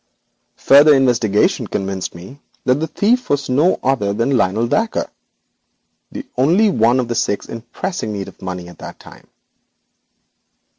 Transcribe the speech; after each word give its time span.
Further 0.55 0.95
investigation 0.95 1.67
convinced 1.67 2.15
me 2.15 2.41
that 2.65 2.79
the 2.79 2.87
thief 2.87 3.29
was 3.29 3.49
no 3.51 3.79
other 3.83 4.13
than 4.13 4.35
Lionel 4.35 4.65
Dacre, 4.65 5.11
the 6.11 6.25
only 6.37 6.71
one 6.71 6.99
of 6.99 7.07
the 7.07 7.13
six 7.13 7.47
in 7.47 7.61
pressing 7.61 8.11
need 8.11 8.27
of 8.27 8.41
money 8.41 8.67
at 8.67 8.79
this 8.79 8.95
time. 8.97 9.27